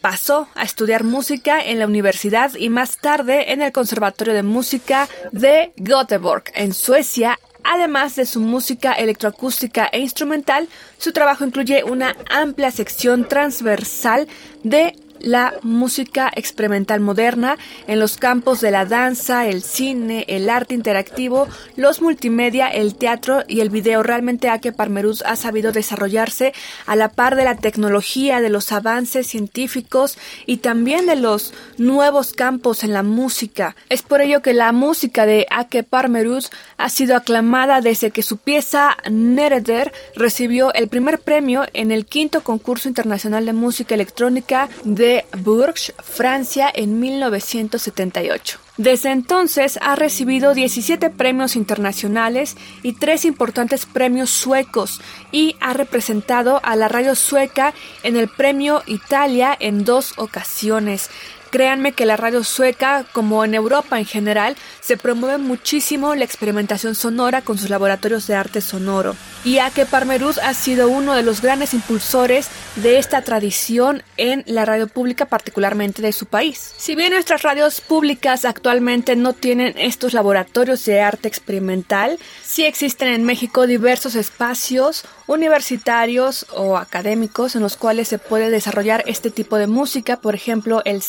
[0.00, 5.08] pasó a estudiar música en la universidad y más tarde en el Conservatorio de Música
[5.32, 7.38] de Göteborg, en Suecia.
[7.64, 14.26] Además de su música electroacústica e instrumental, su trabajo incluye una amplia sección transversal
[14.62, 17.56] de la música experimental moderna
[17.86, 23.42] en los campos de la danza, el cine, el arte interactivo, los multimedia, el teatro
[23.46, 24.02] y el video.
[24.02, 26.52] Realmente Ake Parmerus ha sabido desarrollarse
[26.86, 32.32] a la par de la tecnología, de los avances científicos y también de los nuevos
[32.32, 33.76] campos en la música.
[33.88, 38.38] Es por ello que la música de Ake Parmerus ha sido aclamada desde que su
[38.38, 45.07] pieza Nereder recibió el primer premio en el quinto concurso internacional de música electrónica de
[45.38, 48.58] Bourges, Francia, en 1978.
[48.78, 55.00] Desde entonces ha recibido 17 premios internacionales y tres importantes premios suecos
[55.32, 57.74] y ha representado a la radio sueca
[58.04, 61.10] en el premio Italia en dos ocasiones.
[61.50, 66.94] Créanme que la radio sueca, como en Europa en general, se promueve muchísimo la experimentación
[66.94, 69.16] sonora con sus laboratorios de arte sonoro.
[69.44, 74.64] Y Ake Parmerus ha sido uno de los grandes impulsores de esta tradición en la
[74.64, 76.74] radio pública, particularmente de su país.
[76.76, 83.08] Si bien nuestras radios públicas actualmente no tienen estos laboratorios de arte experimental, sí existen
[83.08, 89.56] en México diversos espacios universitarios o académicos en los cuales se puede desarrollar este tipo
[89.56, 91.02] de música, por ejemplo el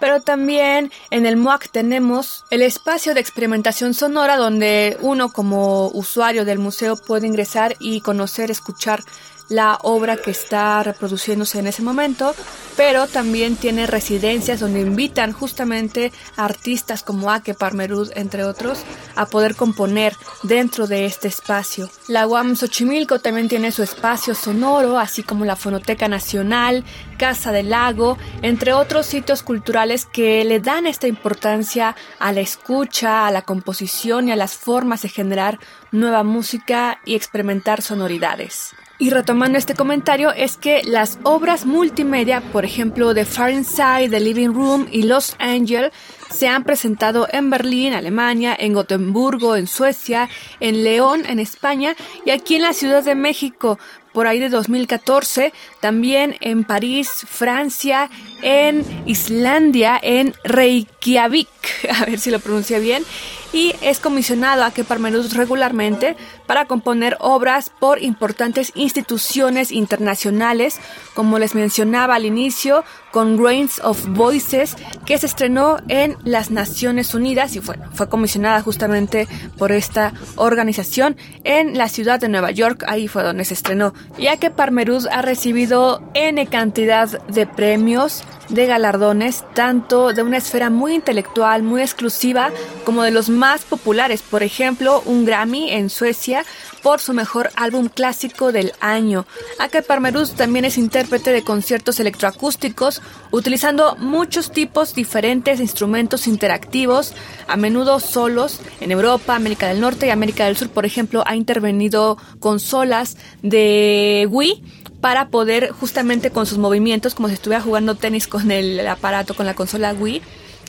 [0.00, 6.44] Pero también en el MUAC tenemos el espacio de experimentación sonora donde uno como usuario
[6.44, 9.02] del museo puede ingresar y conocer, escuchar
[9.48, 12.34] la obra que está reproduciéndose en ese momento,
[12.76, 18.84] pero también tiene residencias donde invitan justamente artistas como Ake Parmerud, entre otros,
[19.16, 21.90] a poder componer dentro de este espacio.
[22.06, 26.84] La UAM Xochimilco también tiene su espacio sonoro, así como la Fonoteca Nacional,
[27.18, 33.26] Casa del Lago, entre otros sitios culturales que le dan esta importancia a la escucha,
[33.26, 35.58] a la composición y a las formas de generar
[35.90, 38.74] nueva música y experimentar sonoridades.
[39.00, 44.48] Y retomando este comentario es que las obras multimedia, por ejemplo, de Inside, The Living
[44.48, 45.92] Room y Los Angel,
[46.30, 50.28] se han presentado en Berlín, Alemania, en Gotemburgo, en Suecia,
[50.58, 51.94] en León, en España
[52.26, 53.78] y aquí en la Ciudad de México
[54.12, 58.10] por ahí de 2014, también en París, Francia,
[58.42, 61.48] en Islandia, en Reykjavik,
[62.00, 63.04] a ver si lo pronuncia bien,
[63.52, 66.16] y es comisionado a que Parmenus regularmente
[66.48, 70.80] para componer obras por importantes instituciones internacionales,
[71.14, 74.74] como les mencionaba al inicio, con Grains of Voices,
[75.04, 79.28] que se estrenó en las Naciones Unidas y fue, fue comisionada justamente
[79.58, 84.38] por esta organización en la ciudad de Nueva York, ahí fue donde se estrenó, ya
[84.38, 90.94] que Parmeruz ha recibido N cantidad de premios, de galardones, tanto de una esfera muy
[90.94, 92.50] intelectual, muy exclusiva,
[92.84, 96.37] como de los más populares, por ejemplo, un Grammy en Suecia
[96.82, 99.26] por su mejor álbum clásico del año.
[99.58, 107.14] Ake Parmerus también es intérprete de conciertos electroacústicos, utilizando muchos tipos diferentes de instrumentos interactivos,
[107.46, 111.36] a menudo solos, en Europa, América del Norte y América del Sur, por ejemplo, ha
[111.36, 114.62] intervenido consolas de Wii
[115.00, 119.46] para poder justamente con sus movimientos, como si estuviera jugando tenis con el aparato, con
[119.46, 120.22] la consola Wii,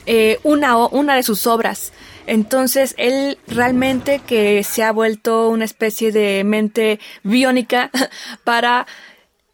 [0.06, 1.92] eh, una, una de sus obras.
[2.26, 7.90] Entonces, él realmente que se ha vuelto una especie de mente biónica
[8.44, 8.86] para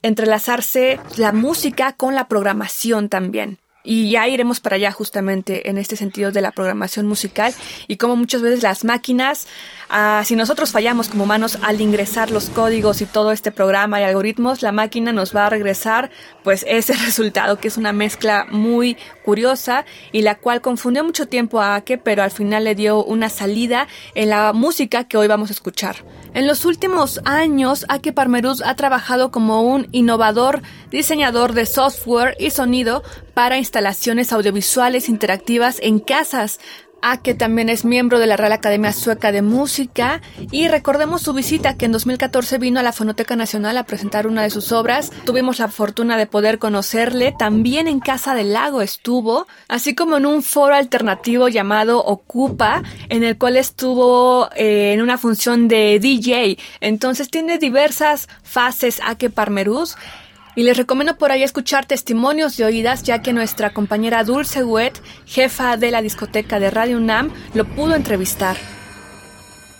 [0.03, 3.59] entrelazarse la música con la programación también.
[3.87, 7.55] Y ya iremos para allá justamente en este sentido de la programación musical
[7.87, 9.47] y como muchas veces las máquinas,
[9.89, 14.05] ah, si nosotros fallamos como humanos al ingresar los códigos y todo este programa y
[14.05, 16.11] algoritmos, la máquina nos va a regresar
[16.43, 21.61] pues ese resultado que es una mezcla muy curiosa y la cual confundió mucho tiempo
[21.61, 25.51] a Ake, pero al final le dio una salida en la música que hoy vamos
[25.51, 25.97] a escuchar.
[26.37, 30.61] En los últimos años, Ake Parmerus ha trabajado como un innovador
[30.91, 33.03] diseñador de software y sonido
[33.33, 36.61] para instalaciones audiovisuales interactivas en casas,
[37.23, 40.21] que también es miembro de la Real Academia Sueca de Música
[40.51, 44.43] y recordemos su visita que en 2014 vino a la Fonoteca Nacional a presentar una
[44.43, 45.13] de sus obras.
[45.25, 50.27] Tuvimos la fortuna de poder conocerle, también en Casa del Lago estuvo, así como en
[50.27, 56.59] un foro alternativo llamado Ocupa, en el cual estuvo eh, en una función de DJ.
[56.81, 59.97] Entonces tiene diversas fases a que Parmerus
[60.57, 65.01] y les recomiendo por ahí escuchar testimonios de oídas, ya que nuestra compañera Dulce Wet,
[65.27, 68.57] jefa de la discoteca de Radio UNAM, lo pudo entrevistar.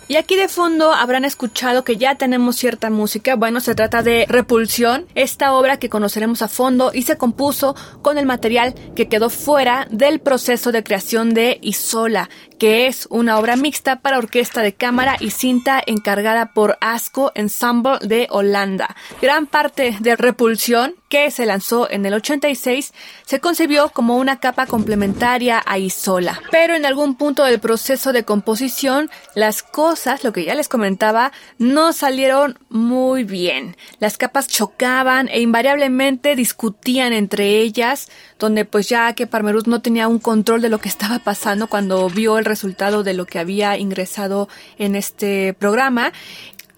[0.09, 3.35] Y aquí de fondo habrán escuchado que ya tenemos cierta música.
[3.35, 8.17] Bueno, se trata de Repulsión, esta obra que conoceremos a fondo y se compuso con
[8.17, 13.57] el material que quedó fuera del proceso de creación de Isola, que es una obra
[13.57, 18.95] mixta para orquesta de cámara y cinta encargada por Asco Ensemble de Holanda.
[19.21, 22.93] Gran parte de Repulsión, que se lanzó en el 86,
[23.25, 26.41] se concibió como una capa complementaria a Isola.
[26.51, 31.31] Pero en algún punto del proceso de composición, las cosas, lo que ya les comentaba,
[31.57, 33.75] no salieron muy bien.
[33.99, 38.09] Las capas chocaban e invariablemente discutían entre ellas,
[38.39, 42.09] donde pues ya que Parmerus no tenía un control de lo que estaba pasando cuando
[42.09, 44.47] vio el resultado de lo que había ingresado
[44.77, 46.13] en este programa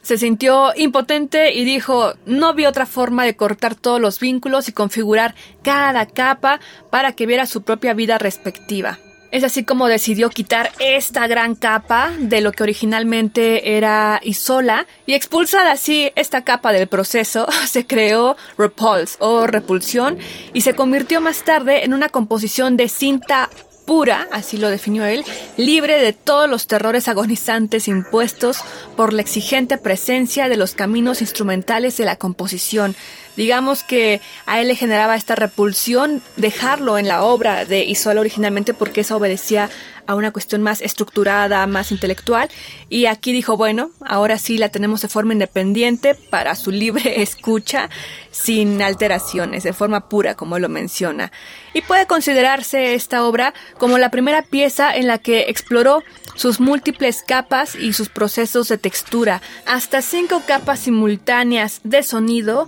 [0.01, 4.71] se sintió impotente y dijo, no vi otra forma de cortar todos los vínculos y
[4.71, 8.97] configurar cada capa para que viera su propia vida respectiva.
[9.31, 15.13] Es así como decidió quitar esta gran capa de lo que originalmente era Isola y
[15.13, 17.47] expulsar así esta capa del proceso.
[17.67, 20.17] Se creó Repulse o repulsión
[20.53, 23.49] y se convirtió más tarde en una composición de cinta
[23.89, 25.25] pura, así lo definió él,
[25.57, 28.59] libre de todos los terrores agonizantes impuestos
[28.95, 32.95] por la exigente presencia de los caminos instrumentales de la composición.
[33.35, 38.75] Digamos que a él le generaba esta repulsión dejarlo en la obra de Isola originalmente
[38.75, 39.71] porque eso obedecía
[40.09, 42.49] a una cuestión más estructurada, más intelectual.
[42.89, 47.91] Y aquí dijo, bueno, ahora sí la tenemos de forma independiente para su libre escucha,
[48.31, 51.31] sin alteraciones, de forma pura, como lo menciona.
[51.75, 56.01] Y puede considerarse esta obra como la primera pieza en la que exploró
[56.33, 62.67] sus múltiples capas y sus procesos de textura, hasta cinco capas simultáneas de sonido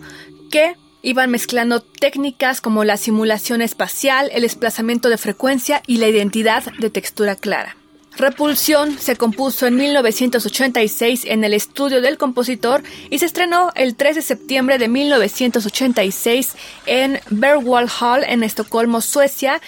[0.52, 6.64] que Iban mezclando técnicas como la simulación espacial, el desplazamiento de frecuencia y la identidad
[6.78, 7.76] de textura clara.
[8.18, 14.18] Repulsión se compuso en 1986 en el estudio del compositor y se estrenó el 3
[14.18, 16.56] de septiembre de 1986
[16.86, 19.62] en Berwald Hall en Estocolmo, Suecia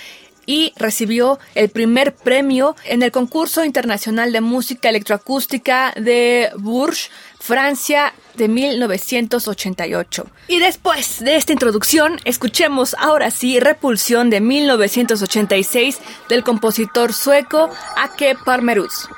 [0.45, 7.11] y recibió el primer premio en el concurso internacional de música electroacústica de Bourges,
[7.45, 10.27] Francia de 1988.
[10.47, 18.37] Y después de esta introducción, escuchemos ahora sí Repulsión de 1986 del compositor sueco Ake
[18.45, 19.09] Parmerus.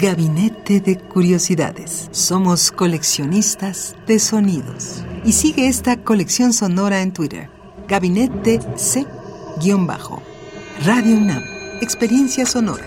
[0.00, 2.08] Gabinete de Curiosidades.
[2.10, 5.04] Somos coleccionistas de sonidos.
[5.26, 7.50] Y sigue esta colección sonora en Twitter.
[7.86, 10.22] Gabinete C-Bajo.
[10.86, 11.42] Radio UNAM.
[11.82, 12.86] Experiencia sonora.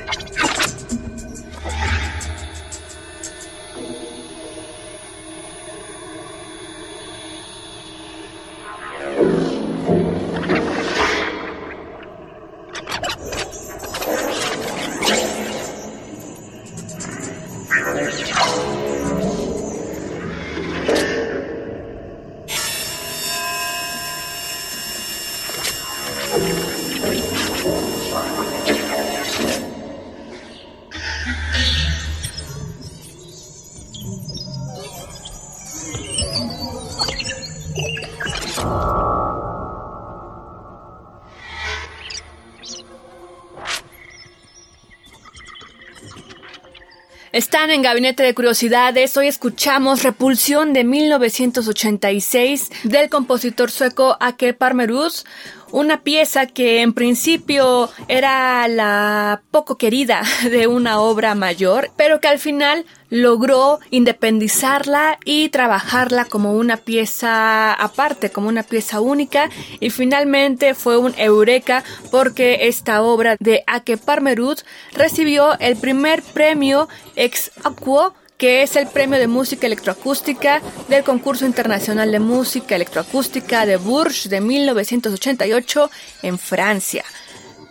[47.33, 49.17] Están en Gabinete de Curiosidades.
[49.17, 55.25] Hoy escuchamos Repulsión de 1986 del compositor sueco Ake Parmerus
[55.73, 62.27] una pieza que en principio era la poco querida de una obra mayor, pero que
[62.27, 69.49] al final logró independizarla y trabajarla como una pieza aparte, como una pieza única.
[69.79, 74.59] Y finalmente fue un eureka porque esta obra de Ake Parmerud
[74.93, 81.45] recibió el primer premio ex aequo que es el premio de música electroacústica del concurso
[81.45, 85.89] internacional de música electroacústica de Bourges de 1988
[86.23, 87.05] en Francia.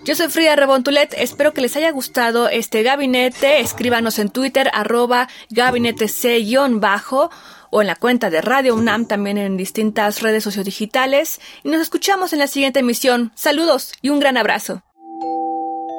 [0.07, 3.61] Yo soy Frida Rebontulet, espero que les haya gustado este gabinete.
[3.61, 7.31] Escríbanos en Twitter, arroba gabinete C-bajo
[7.69, 11.43] o en la cuenta de Radio UNAM, también en distintas redes sociodigitales.
[11.65, 13.31] Y nos escuchamos en la siguiente emisión.
[13.35, 14.83] Saludos y un gran abrazo.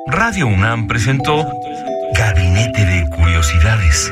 [0.08, 1.46] Radio UNAM presentó
[2.16, 4.12] Gabinete de Curiosidades